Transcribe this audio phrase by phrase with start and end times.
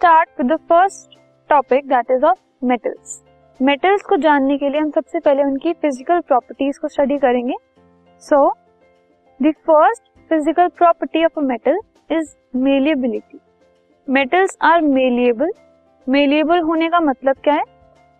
[0.00, 1.18] Start with the first
[1.50, 3.20] topic that is of metals
[3.60, 7.54] metals को जानने के लिए हम सबसे पहले उनकी फ़िज़िकल प्रॉपर्टीज़ को स्टडी करेंगे.
[8.22, 8.38] So
[9.40, 13.40] the first physical property of a metal is malleability
[14.08, 15.52] metals are malleable
[16.06, 17.64] malleable होने का मतलब क्या है?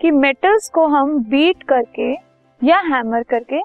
[0.00, 2.12] कि मेटल्स को हम बीट करके
[2.60, 3.62] या हैमर करके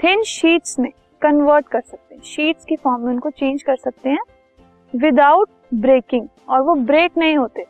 [0.00, 2.22] थिन शीट्स में कन्वर्ट कर सकते हैं.
[2.22, 4.20] शीट्स की फॉर्म में उनको चेंज कर सकते हैं.
[4.94, 7.64] विदाउट ब्रेकिंग और वो ब्रेक नहीं होते।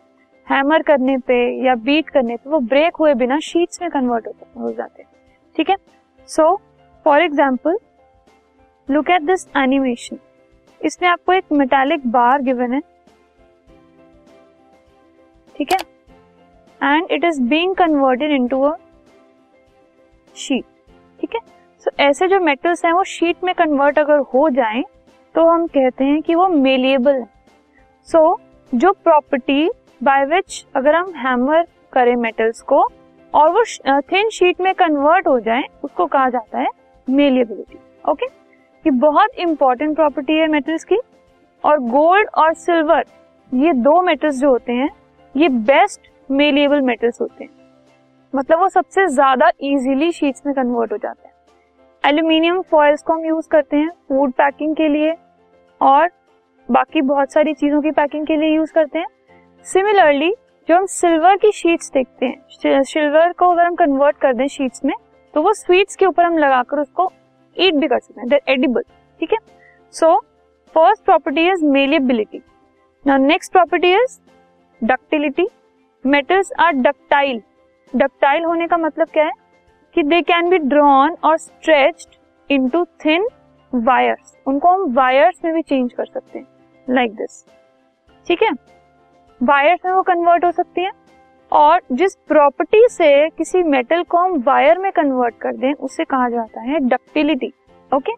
[0.47, 1.34] हैमर करने पे
[1.66, 5.05] या बीट करने पे वो ब्रेक हुए बिना शीट्स में कन्वर्ट होते, हो जाते।
[5.56, 5.77] ठीक है?
[6.28, 6.55] So
[7.06, 7.78] for example
[8.88, 10.19] look at this animation
[10.80, 12.80] इसमें आपको एक मेटालिक बार गिवन है।
[15.55, 15.78] ठीक है?
[16.80, 18.77] And it is being converted into a
[20.37, 20.64] sheet
[21.20, 21.41] ठीक है?
[21.87, 24.83] सो ऐसे जो मेटल्स हैं, वो शीट में कन्वर्ट अगर हो जाएँ
[25.34, 27.28] तो हम कहते हैं कि वो मेलिएबल है।
[28.08, 28.41] सो so,
[28.72, 32.81] जो प्रॉपर्टी बाय विच अगर हम हैमर करें मेटल्स को
[33.34, 33.62] और वो
[34.03, 36.69] थिन शीट में कन्वर्ट हो जाए उसको कहा जाता है
[37.08, 37.78] मेलिएबिलिटी
[38.11, 38.27] ओके
[38.84, 40.98] ये बहुत इंपॉर्टेंट प्रॉपर्टी है मेटल्स की
[41.64, 43.05] और गोल्ड और सिल्वर
[43.53, 44.89] ये दो मेटल्स जो होते हैं
[45.34, 47.50] ये बेस्ट मेलिएबल मेटल्स होते हैं।
[48.34, 51.34] मतलब वो सबसे ज़्यादा इजीली शीट्स में कन्वर्ट हो जाते हैं।
[52.05, 55.14] एल्यूमिनियम फॉयल्स को हम यूज़ करते हैं फ़ूड पैकिंग के लिए
[55.80, 56.11] और
[56.68, 59.06] बाकी बहुत सारी चीज़ों की पैकिंग के लिए यूज़ करते हैं।
[59.66, 60.30] सिमिलरली
[60.68, 64.84] जो हम सिल्वर की शीट्स देखते हैं सिल्वर को अगर हम कन्वर्ट कर दें शीट्स
[64.84, 64.94] में
[65.34, 67.10] तो वो स्वीट्स के ऊपर हम लगाकर उसको
[67.56, 68.83] ईट भी कर सकते हैं। एडिबल
[69.20, 69.38] ठीक है?
[69.94, 70.18] So
[70.74, 72.42] first property is malleability
[73.05, 74.18] next property is
[74.83, 75.46] ductility
[76.05, 77.42] metals are ductile
[77.92, 79.33] ductile होने का मतलब क्या है?
[79.96, 82.14] कि दे कैन बी ड्रॉन और स्ट्रेच्ड
[82.50, 83.27] इनटू थिन
[83.75, 86.47] वायर्स उनको हम वायर्स में भी चेंज कर सकते हैं
[86.87, 87.45] लाइक दिस
[88.27, 88.51] ठीक है?
[89.41, 90.91] वायर्स में वो कन्वर्ट हो सकती है,
[91.52, 96.29] और जिस प्रॉपर्टी से किसी मेटल को हम वायर में कन्वर्ट कर दें उसे कहा
[96.29, 97.52] जाता है डक्टिलिटी
[97.92, 98.13] ओके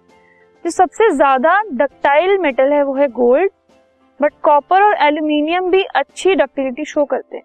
[0.65, 3.51] जो सबसे ज़्यादा डक्टाइल मेटल है, वो है गोल्ड
[4.21, 7.45] बट कॉपर और एल्यूमिनियम भी अच्छी डक्टिलिटी शो करते हैं.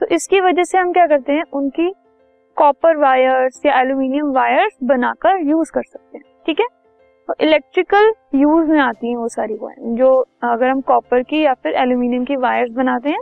[0.00, 1.44] तो इसकी वजह से हम क्या करते हैं?
[1.52, 1.92] उनकी
[2.56, 6.24] कॉपर वायर्स या एल्यूमिनियम वायर्स बनाकर यूज़ कर सकते हैं.
[6.46, 6.66] ठीक है?
[7.34, 10.10] इलेक्ट्रिकल यूज़ में आती हैं वो सारी वायर जो
[10.44, 13.20] अगर हम कॉपर की या फिर एल्यूमिनियम की वायर्स बनाते हैं,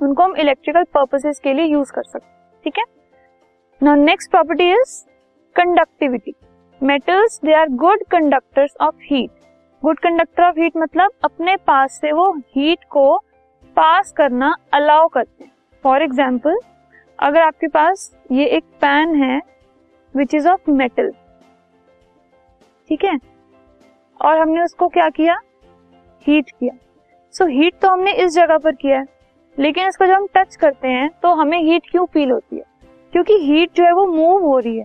[0.00, 2.84] उनको हम इलेक्ट्रिकल पर्पसेस के लिए यूज़ कर सकते हैं, ठीक है?
[3.80, 5.02] Now next property is
[5.56, 6.34] conductivity
[6.80, 9.30] metals they are good conductors of heat
[9.82, 13.16] good conductor of heat मतलब अपने पास से वो हीट को
[13.76, 15.52] पास करना अलाउ करते हैं।
[15.84, 16.58] फॉर एग्ज़ाम्पल
[17.18, 19.40] अगर आपके पास ये एक पैन है
[20.14, 21.12] विच इज़ ऑफ़ मेटल
[22.88, 23.18] ठीक है?
[24.24, 25.40] और हमने उसको क्या किया?
[26.26, 26.76] हीट किया।
[27.32, 29.06] सो so, हीट तो हमने इस जगह पर किया है।
[29.58, 32.64] लेकिन इसको जब हम टच करते हैं तो हमें हीट क्यों फील होती है?
[33.12, 34.84] क्योंकि हीट जो है वो मूव हो रही है।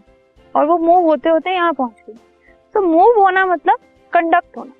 [0.56, 2.14] और वो मूव होते होते यहाँ पहुँच गई।
[2.74, 3.78] तो मूव होना मतलब
[4.14, 4.72] कंडक्ट होना।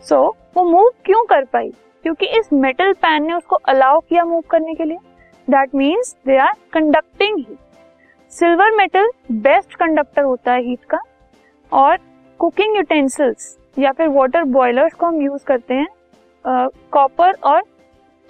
[0.00, 1.70] सो so, वो मूव क्यों कर पाई?
[2.02, 4.98] क्योंकि इस मेटल पैन ने उसको अलाउ किया मूव करने के लिए।
[5.50, 7.58] That means they are conducting heat
[8.30, 10.98] silver metal best conductor होता है हीट का।
[11.72, 11.98] और
[12.40, 15.86] कुकिंग यूटेंसिल्स या फिर वाटर बॉयलर्स को हम यूज़ करते हैं
[16.92, 17.62] कॉपर और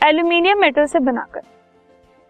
[0.01, 1.41] एल्यूमिनियम मेटल से बनाकर।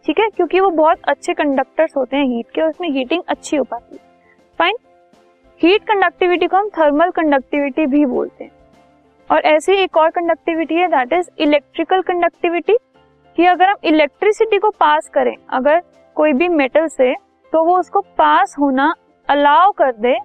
[0.05, 0.29] ठीक है?
[0.29, 3.97] क्योंकि वो बहुत अच्छे कंडक्टर्स होते हैं हीट के और उसमें हीटिंग अच्छी हो पाती
[3.97, 4.01] है।
[4.59, 4.77] फाइन
[5.61, 8.51] हीट कंडक्टिविटी को हम थर्मल कंडक्टिविटी भी बोलते हैं।
[9.31, 12.77] और ऐसी एक और कंडक्टिविटी है दैट इज़ इलेक्ट्रिकल कंडक्टिविटी
[13.39, 15.83] कि अगर हम इलेक्ट्रिसिटी को पास करें, अगर
[16.17, 17.15] कोई भी मेटल से
[17.53, 18.93] तो वो उसको पास होना
[19.29, 20.17] अलाउ कर दे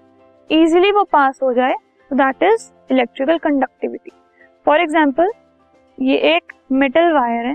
[0.49, 1.73] इजिली वो पास हो जाए
[2.11, 4.11] that is electrical conductivity
[4.65, 5.31] for example
[5.97, 7.53] ये एक मेटल वायर है,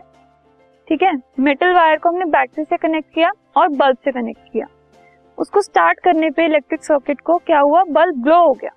[0.89, 1.13] ठीक है?
[1.41, 4.67] मेटल वायर को हमने बैटरी से कनेक्ट किया और बल्ब से कनेक्ट किया।
[5.39, 7.83] उसको स्टार्ट करने पे इलेक्ट्रिक सर्किट को क्या हुआ?
[7.85, 8.71] बल्ब ग्लो हो गया।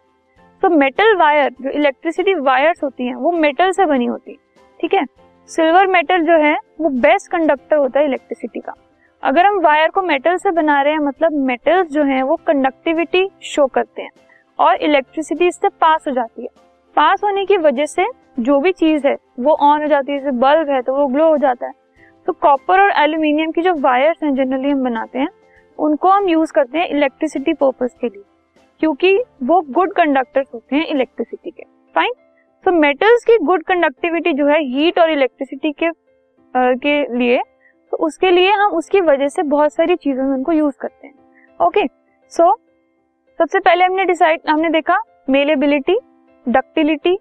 [0.64, 4.38] तो मेटल वायर जो इलेक्ट्रिसिटी वायर्स होती हैं, वो मेटल से बनी होती है,
[4.80, 5.06] ठीक है?
[5.50, 8.74] सिल्वर मेटल जो है, वो बेस्ट कंडक्टर होता है इलेक्ट्रिसिटी का।
[9.24, 13.28] अगर हम वायर को मेटल से बना रहे हैं मतलब मेटल्स जो हैं, वो कंडक्टिविटी
[13.44, 14.10] शो करते हैं
[14.60, 16.48] और इलेक्ट्रिसिटी इससे पास हो जाती है।
[16.98, 18.06] पास होने की वजह से
[18.40, 21.28] जो भी चीज़ है, वो ऑन हो जाती है, जैसे बल्ब है तो वो ग्लो
[21.30, 21.74] हो जाता है।
[22.28, 25.30] तो कॉपर और एल्यूमिनियम की जो वायर्स हैं जनरली हम बनाते हैं,
[25.80, 28.24] उनको हम यूज़ करते हैं इलेक्ट्रिसिटी पर्पज के लिए,
[28.82, 31.64] क्योंकि वो गुड कंडक्टर्स होते हैं इलेक्ट्रिसिटी के।
[31.96, 32.14] फाइन
[32.66, 35.90] तो मेटल्स की गुड कंडक्टिविटी जो है हीट और इलेक्ट्रिसिटी के
[36.54, 37.42] के लिए
[37.92, 41.14] तो उसके लिए हम उसकी वजह से बहुत सारी चीज़ों में उनको यूज़ करते हैं।
[41.60, 41.86] ओके
[42.32, 42.56] सो
[43.40, 44.98] सबसे पहले हमने डिसाइड हमने देखा
[45.30, 45.98] malleability
[46.46, 47.18] ductility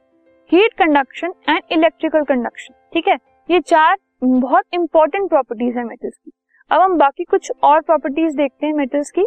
[0.51, 3.17] heat conduction and electrical conduction ठीक है?
[3.49, 6.33] ये चार बहुत इंपॉर्टेंट प्रॉपर्टीज़ है मेटल्स की।
[6.71, 9.27] अब हम बाकी कुछ और प्रॉपर्टीज़ देखते हैं मेटल्स की।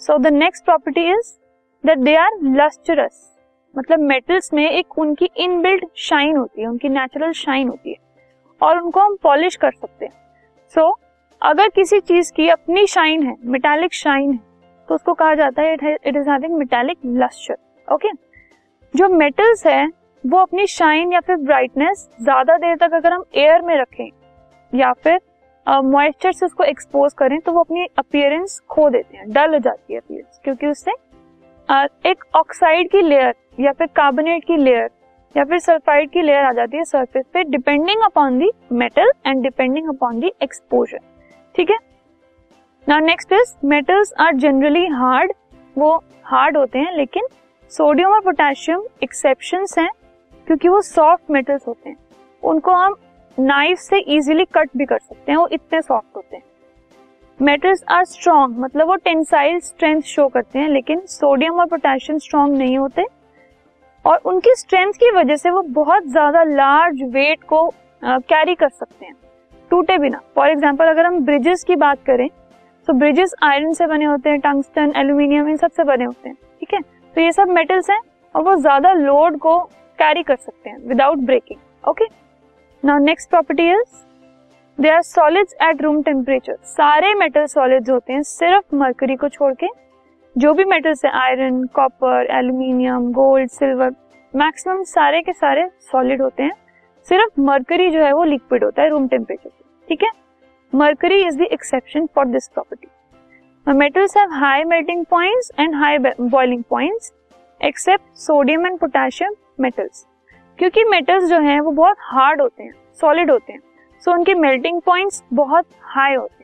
[0.00, 1.36] So the next property is
[1.84, 3.30] that they are lustrous
[3.74, 7.96] मतलब मेटल्स में एक उनकी इनबिल्ट शाइन होती है, उनकी नेचुरल शाइन होती है।
[8.62, 10.12] और उनको हम पॉलिश कर सकते हैं।
[10.74, 10.96] सो so,
[11.42, 14.38] अगर किसी चीज़ की अपनी शाइन है मेटालिक शाइन है
[14.88, 17.56] तो उसको कहा जाता है it is having metallic luster
[17.88, 18.10] okay
[18.94, 19.86] जो मेटल्स है
[20.24, 24.08] वो अपनी शाइन या फिर ब्राइटनेस ज़्यादा देर तक अगर हम एयर में रखें
[24.72, 25.20] या फिर
[25.66, 29.58] मॉइस्चर uh, से उसको एक्सपोज करें तो वो अपनी अपियरेंस खो देते हैं डल हो
[29.58, 34.88] जाती है अपियरेंस क्योंकि उससे uh, एक ऑक्साइड की लेयर या फिर कार्बोनेट की लेयर
[35.34, 39.42] या फिर सल्फाइड की लेयर आ जाती है सरफेस पे depending upon the metal and
[39.42, 40.98] depending upon the exposure
[41.54, 41.78] ठीक है?
[42.86, 45.32] Now next is metals are generally hard
[45.76, 45.94] वो
[46.24, 47.26] हार्ड होते हैं, लेकिन
[47.72, 49.88] सोडियम और पोटेशियम एक्सेप्शन हैं,
[50.46, 51.96] क्योंकि वो सॉफ्ट मेटल्स होते हैं।
[52.42, 52.94] उनको हम
[53.38, 56.42] नाइफ से इजीली कट भी कर सकते हैं, वो इतने सॉफ्ट होते हैं।
[57.40, 62.56] मेटल्स आर स्ट्रॉन्ग मतलब वो टेंसाइल स्ट्रेंथ शो करते हैं, लेकिन सोडियम और पोटेशियम स्ट्रॉन्ग
[62.58, 63.04] नहीं होते।
[64.04, 67.68] और उनकी स्ट्रेंथ की वजह से वो बहुत ज़्यादा लार्ज वेट को
[68.02, 69.14] कैरी कर सकते हैं,
[69.70, 72.28] टूटे बिना। फॉर एग्ज़ाम्पल अगर हम ब्रिजेस की बात करें
[72.88, 76.74] तो ब्रिजेस आयरन से बने होते हैं टंगस्टन एल्यूमिनियम इन सबसे बने होते हैं, ठीक
[76.74, 76.80] है?
[76.80, 78.00] तो ये सब मेटल्स हैं
[78.34, 79.58] और वो ज़्यादा लोड को
[79.98, 82.04] कैरी कर सकते हैं without breaking okay
[82.82, 84.02] now next property is
[84.78, 89.52] they are solids at room temperature सारे मेटल सॉलिड्स होते हैं, सिर्फ़ मर्करी को छोड़
[89.54, 89.66] के
[90.36, 93.94] जो भी मेटल्स है iron copper aluminium gold silver
[94.34, 96.52] maximum सारे के सारे सॉलिड होते हैं।
[97.08, 99.50] सिर्फ़ मरकरी जो है वो लिक्विड होता है रूम टेम्परेचर
[99.88, 100.10] ठीक है?
[100.72, 106.62] Mercury is the exception for this property metals have high melting points and high boiling
[106.70, 107.12] points
[107.60, 110.06] except sodium and potassium metals
[110.58, 113.60] क्योंकि मेटल्स जो हैं वो बहुत हार्ड होते हैं सॉलिड होते हैं।
[114.04, 116.43] सो so, उनके मेल्टिंग पॉइंट्स बहुत हाई होते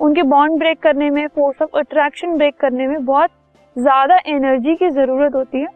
[0.00, 3.30] उनके बॉन्ड ब्रेक करने में फोर्स ऑफ़ अट्रैक्शन ब्रेक करने में बहुत
[3.76, 5.66] ज़्यादा एनर्जी की ज़रूरत होती है।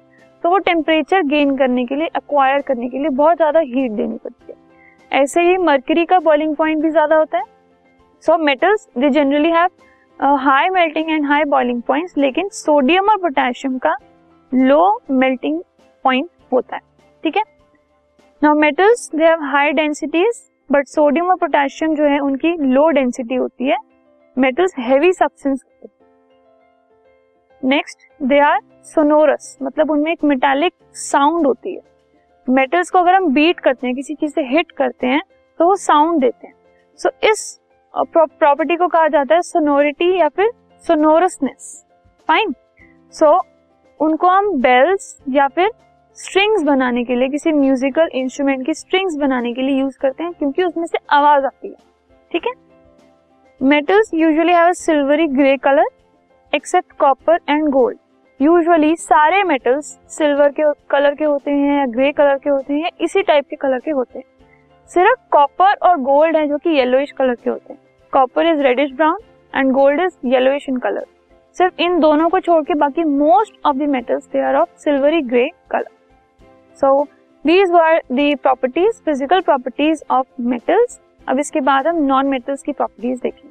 [0.44, 4.16] तो वो टेम्परेचर गेन करने के लिए अक्वायर करने के लिए बहुत ज़्यादा हीट देनी
[4.16, 7.44] पड़ती है। ऐसे ही मर्करी का बॉइलिंग पॉइंट भी ज़्यादा होता है।
[8.24, 9.68] So metals they generally have
[10.38, 13.94] high melting and high boiling points लेकिन सोडियम और पोटेशियम का
[14.52, 15.60] लो मेल्टिंग
[16.04, 16.82] पॉइंट होता है।
[17.24, 17.42] ठीक है?
[18.42, 23.34] Now metals they have high densities but sodium और पोटेशियम जो है, उनकी लो डेंसिटी
[23.34, 23.76] होती है।
[24.36, 25.60] Metals heavy substance
[27.62, 31.80] next they are sonorous मतलब उनमें एक मेटालिक साउंड होती है।
[32.48, 35.20] मेटल्स को अगर हम बीट करते हैं किसी चीज़ से हिट करते हैं
[35.60, 36.54] तो वो साउंड देते हैं।
[37.00, 37.60] सो so, इस
[37.94, 40.50] प्रॉपर्टी को कहा जाता है सोनोरिटी या फिर
[40.84, 41.84] सोनोरसनेस
[42.28, 42.54] फाइन
[43.14, 43.36] सो
[44.00, 45.70] उनको हम बेल्स या फिर
[46.18, 50.32] स्ट्रिंग्स बनाने के लिए किसी म्यूजिकल इंस्ट्रूमेंट की स्ट्रिंग्स बनाने के लिए यूज़ करते हैं
[50.32, 51.74] क्योंकि उसमें से आवाज़ आती है।
[52.30, 52.52] ठीक है?
[53.62, 55.88] Metals usually have silvery grey colour
[56.52, 57.98] except copper and gold
[58.40, 62.90] usually सारे मेटल्स सिल्वर के कलर के होते हैं या ग्रे कलर के होते हैं,
[63.00, 64.24] इसी टाइप के कलर के होते हैं।
[64.90, 67.80] सिर्फ़ कॉपर और गोल्ड है जो कि येलोइश कलर के होते हैं।
[68.12, 69.18] Copper is reddish brown
[69.52, 71.06] and gold is yellowish in colour
[71.56, 75.22] सिर्फ़ इन दोनों को छोड़ के बाकी most of the metals they are of silvery
[75.22, 75.88] grey colour
[76.78, 77.02] so
[77.44, 82.72] these were the properties physical properties of metals अब इसके बाद हम नॉन मेटल्स की
[82.72, 83.50] प्रॉपर्टीज़ देखेंगे।